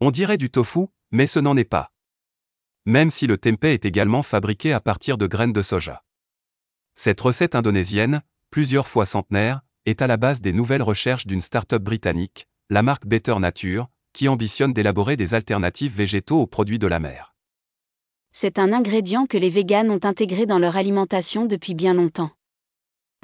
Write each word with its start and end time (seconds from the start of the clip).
On 0.00 0.10
dirait 0.10 0.36
du 0.36 0.50
tofu, 0.50 0.88
mais 1.10 1.26
ce 1.26 1.38
n'en 1.38 1.56
est 1.56 1.64
pas. 1.64 1.90
Même 2.84 3.08
si 3.08 3.26
le 3.26 3.38
tempeh 3.38 3.72
est 3.72 3.86
également 3.86 4.22
fabriqué 4.22 4.74
à 4.74 4.80
partir 4.80 5.16
de 5.16 5.26
graines 5.26 5.54
de 5.54 5.62
soja. 5.62 6.04
Cette 6.94 7.20
recette 7.20 7.54
indonésienne, 7.54 8.20
plusieurs 8.50 8.86
fois 8.86 9.06
centenaire, 9.06 9.62
est 9.86 10.02
à 10.02 10.06
la 10.06 10.18
base 10.18 10.42
des 10.42 10.52
nouvelles 10.52 10.82
recherches 10.82 11.26
d'une 11.26 11.40
start-up 11.40 11.82
britannique, 11.82 12.46
la 12.68 12.82
marque 12.82 13.06
Better 13.06 13.38
Nature, 13.38 13.88
qui 14.12 14.28
ambitionne 14.28 14.74
d'élaborer 14.74 15.16
des 15.16 15.32
alternatives 15.32 15.96
végétaux 15.96 16.40
aux 16.40 16.46
produits 16.46 16.78
de 16.78 16.86
la 16.86 17.00
mer. 17.00 17.34
C'est 18.32 18.58
un 18.58 18.74
ingrédient 18.74 19.24
que 19.24 19.38
les 19.38 19.50
véganes 19.50 19.90
ont 19.90 20.04
intégré 20.04 20.44
dans 20.44 20.58
leur 20.58 20.76
alimentation 20.76 21.46
depuis 21.46 21.72
bien 21.72 21.94
longtemps. 21.94 22.32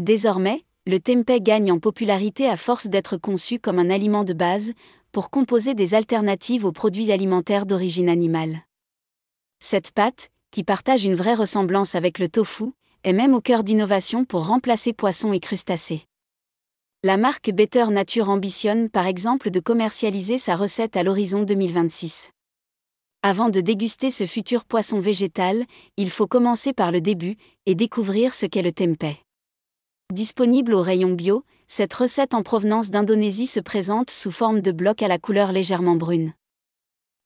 Désormais, 0.00 0.64
le 0.86 0.98
tempeh 1.00 1.41
gagne 1.43 1.70
en 1.70 1.79
popularité 1.79 2.48
à 2.48 2.57
force 2.57 2.86
d'être 2.86 3.18
conçu 3.18 3.59
comme 3.59 3.79
un 3.79 3.91
aliment 3.91 4.25
de 4.25 4.32
base, 4.32 4.73
pour 5.12 5.29
composer 5.29 5.74
des 5.74 5.94
alternatives 5.94 6.64
aux 6.64 6.72
produits 6.72 7.12
alimentaires 7.12 7.66
d'origine 7.66 8.08
animale. 8.08 8.62
Cette 9.61 9.93
pâte, 9.93 10.30
qui 10.50 10.64
partage 10.64 11.04
une 11.04 11.14
vraie 11.14 11.35
ressemblance 11.35 11.94
avec 11.94 12.18
le 12.18 12.29
tofu, 12.29 12.72
est 13.04 13.12
même 13.12 13.35
au 13.35 13.40
cœur 13.40 13.62
d'innovations 13.62 14.25
pour 14.25 14.46
remplacer 14.46 14.93
poissons 14.93 15.32
et 15.32 15.40
crustacés. 15.40 16.07
La 17.04 17.16
marque 17.16 17.50
Better 17.50 17.86
Nature 17.88 18.30
ambitionne 18.30 18.88
par 18.88 19.07
exemple 19.07 19.50
de 19.50 19.61
commercialiser 19.61 20.38
sa 20.38 20.57
recette 20.57 20.96
à 20.96 21.02
l'horizon 21.02 21.43
2026. 21.43 22.30
Avant 23.22 23.50
de 23.50 23.60
déguster 23.60 24.10
ce 24.10 24.24
futur 24.24 24.64
poisson 24.64 24.99
végétal, 24.99 25.64
il 25.96 26.10
faut 26.10 26.26
commencer 26.26 26.72
par 26.72 26.90
le 26.90 27.00
début 27.00 27.36
et 27.66 27.74
découvrir 27.74 28.35
ce 28.35 28.46
qu'est 28.46 28.63
le 28.63 28.72
tempeh. 28.72 29.21
Disponible 30.13 30.74
au 30.74 30.82
rayon 30.82 31.10
bio, 31.10 31.44
cette 31.75 31.94
recette 31.94 32.34
en 32.34 32.42
provenance 32.42 32.91
d'Indonésie 32.91 33.47
se 33.47 33.58
présente 33.58 34.11
sous 34.11 34.30
forme 34.30 34.61
de 34.61 34.72
bloc 34.72 35.00
à 35.00 35.08
la 35.08 35.19
couleur 35.19 35.53
légèrement 35.53 35.97
brune. 35.97 36.34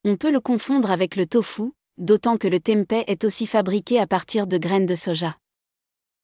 On 0.04 0.14
peut 0.14 0.30
le 0.30 0.38
confondre 0.38 0.92
avec 0.92 1.16
le 1.16 1.26
tofu, 1.26 1.72
d'autant 1.98 2.36
que 2.36 2.46
le 2.46 2.60
tempeh 2.60 3.02
est 3.08 3.24
aussi 3.24 3.48
fabriqué 3.48 3.98
à 3.98 4.06
partir 4.06 4.46
de 4.46 4.56
graines 4.56 4.86
de 4.86 4.94
soja. 4.94 5.34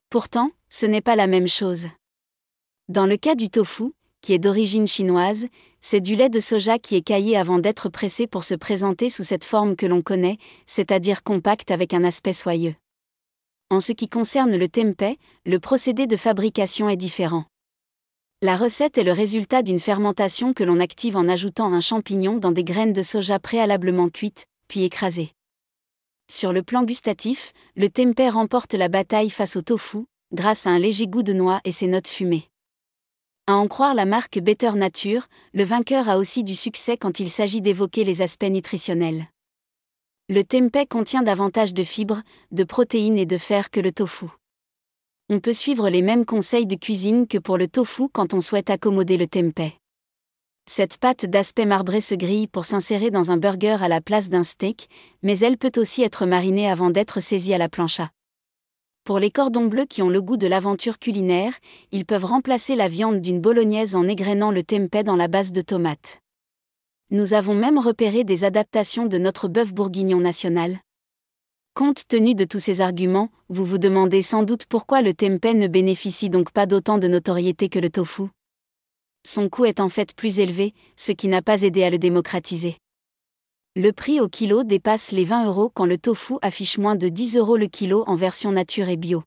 Pourtant, 0.09 0.53
ce 0.69 0.87
n'est 0.87 1.01
pas 1.01 1.17
la 1.17 1.27
même 1.27 1.49
chose. 1.49 1.89
Dans 2.87 3.07
le 3.07 3.17
cas 3.17 3.35
du 3.35 3.51
tofu, 3.51 3.93
qui 4.21 4.35
est 4.35 4.39
d'origine 4.39 4.87
chinoise, 4.87 5.49
c'est 5.81 6.01
du 6.01 6.15
lait 6.15 6.31
de 6.31 6.39
soja 6.39 6.79
qui 6.79 6.95
est 6.95 7.03
caillé 7.03 7.37
avant 7.37 7.59
d'être 7.59 7.89
pressé 7.89 8.29
pour 8.29 8.45
se 8.45 8.55
présenter 8.55 9.11
sous 9.11 9.25
cette 9.25 9.45
forme 9.45 9.75
que 9.75 9.87
l'on 9.87 10.01
connaît, 10.01 10.39
c'est-à-dire 10.67 11.25
compacte 11.25 11.73
avec 11.73 11.93
un 11.93 12.05
aspect 12.05 12.33
soyeux. 12.33 12.77
En 13.69 13.81
ce 13.81 13.91
qui 13.91 14.09
concerne 14.09 14.55
le 14.55 14.69
tempeh, 14.69 15.19
le 15.45 15.59
procédé 15.59 16.07
de 16.07 16.17
fabrication 16.17 16.89
est 16.89 16.97
différent. 16.97 17.47
La 18.45 18.57
recette 18.57 18.99
est 18.99 19.05
le 19.05 19.13
résultat 19.13 19.63
d'une 19.63 19.79
fermentation 19.79 20.53
que 20.53 20.65
l'on 20.65 20.81
active 20.81 21.17
en 21.17 21.29
ajoutant 21.29 21.73
un 21.73 21.81
champignon 21.81 22.39
dans 22.39 22.51
des 22.51 22.65
graines 22.65 22.93
de 22.93 23.01
soja 23.01 23.39
préalablement 23.39 24.09
cuites, 24.09 24.47
puis 24.67 24.83
écrasées. 24.83 25.31
Sur 26.29 26.53
le 26.53 26.65
plan 26.65 26.83
gustatif, 26.83 27.53
le 27.77 27.89
tempeh 27.89 28.31
remporte 28.31 28.75
la 28.75 28.89
bataille 28.89 29.31
face 29.31 29.55
au 29.55 29.63
tofu, 29.63 30.07
grâce 30.33 30.67
à 30.67 30.71
un 30.71 30.81
léger 30.81 31.07
goût 31.07 31.23
de 31.23 31.33
noix 31.33 31.61
et 31.65 31.71
ses 31.71 31.87
notes 31.87 32.09
fumées. 32.09 32.49
À 33.47 33.55
en 33.55 33.69
croire 33.69 33.95
la 33.95 34.07
marque 34.07 34.41
Better 34.41 34.73
Nature, 34.73 35.29
le 35.53 35.63
vainqueur 35.63 36.09
a 36.09 36.19
aussi 36.19 36.43
du 36.43 36.57
succès 36.57 36.97
quand 36.97 37.21
il 37.21 37.31
s'agit 37.31 37.61
d'évoquer 37.61 38.03
les 38.03 38.23
aspects 38.23 38.43
nutritionnels. 38.43 39.29
Le 40.29 40.43
tempeh 40.43 40.87
contient 40.87 41.23
davantage 41.23 41.75
de 41.75 41.85
fibres, 41.85 42.23
de 42.51 42.65
protéines 42.65 43.19
et 43.19 43.27
de 43.27 43.39
fer 43.39 43.71
que 43.71 43.79
le 43.79 43.93
tofu. 43.93 44.27
On 45.35 45.41
peut 45.41 45.55
suivre 45.55 45.89
les 45.89 46.03
mêmes 46.03 46.27
conseils 46.27 46.67
de 46.67 46.75
cuisine 46.75 47.27
que 47.27 47.39
pour 47.39 47.57
le 47.57 47.67
tofu 47.67 48.03
quand 48.13 48.35
on 48.35 48.43
souhaite 48.43 48.69
accommoder 48.69 49.17
le 49.17 49.27
tempeh. 49.27 49.79
Cette 50.69 50.99
pâte 50.99 51.25
d'aspect 51.25 51.65
marbré 51.65 52.03
se 52.03 52.15
grille 52.15 52.49
pour 52.49 52.67
s'insérer 52.67 53.11
dans 53.11 53.31
un 53.31 53.39
burger 53.39 53.79
à 53.81 53.89
la 53.89 54.03
place 54.03 54.29
d'un 54.29 54.43
steak, 54.43 54.91
mais 55.23 55.39
elle 55.39 55.57
peut 55.57 55.73
aussi 55.77 56.03
être 56.03 56.27
marinée 56.27 56.71
avant 56.71 56.91
d'être 56.91 57.21
saisie 57.21 57.55
à 57.55 57.57
la 57.57 57.71
plancha. 57.71 58.11
Pour 59.05 59.19
les 59.19 59.31
cordons 59.31 59.65
bleus 59.65 59.87
qui 59.87 60.03
ont 60.03 60.11
le 60.11 60.21
goût 60.21 60.37
de 60.37 60.47
l'aventure 60.47 60.99
culinaire, 60.99 61.55
ils 61.93 62.05
peuvent 62.05 62.27
remplacer 62.27 62.77
la 62.77 62.89
viande 62.89 63.23
d'une 63.23 63.41
bolognaise 63.41 63.97
en 63.97 64.07
égrenant 64.09 64.51
le 64.51 64.63
tempeh 64.63 65.03
dans 65.03 65.17
la 65.17 65.29
base 65.29 65.51
de 65.51 65.63
tomates. 65.63 66.21
Nous 67.09 67.33
avons 67.33 67.55
même 67.55 67.79
repéré 67.79 68.25
des 68.25 68.45
adaptations 68.45 69.07
de 69.07 69.17
notre 69.17 69.49
bœuf 69.49 69.73
bourguignon 69.73 70.21
national. 70.21 70.79
Compte 71.75 72.07
tenu 72.07 72.35
de 72.35 72.45
tous 72.45 72.59
ces 72.59 72.83
arguments, 72.83 73.31
vous 73.49 73.65
vous 73.65 73.79
demandez 73.79 74.21
sans 74.21 74.43
doute 74.43 74.67
pourquoi 74.67 75.01
le 75.01 75.15
tempeh 75.15 75.55
ne 75.55 75.67
bénéficie 75.67 76.29
donc 76.29 76.51
pas 76.51 76.67
d'autant 76.67 76.99
de 76.99 77.09
notoriété 77.09 77.71
que 77.71 77.79
le 77.79 77.89
tofu. 77.89 78.25
Son 79.27 79.49
coût 79.49 79.65
est 79.65 79.81
en 79.81 79.89
fait 79.89 80.15
plus 80.15 80.39
élevé, 80.39 80.75
ce 80.97 81.13
qui 81.13 81.29
n'a 81.29 81.41
pas 81.41 81.63
aidé 81.63 81.83
à 81.83 81.89
le 81.89 81.97
démocratiser. 81.97 82.77
Le 83.75 83.91
prix 83.93 84.21
au 84.21 84.29
kilo 84.29 84.65
dépasse 84.65 85.13
les 85.13 85.25
20 85.25 85.47
euros 85.47 85.71
quand 85.73 85.87
le 85.87 85.97
tofu 85.97 86.35
affiche 86.43 86.77
moins 86.77 86.95
de 86.95 87.09
10 87.09 87.39
euros 87.39 87.57
le 87.57 87.69
kilo 87.69 88.05
en 88.07 88.17
version 88.17 88.53
nature 88.53 88.91
et 88.91 88.99
bio. 88.99 89.23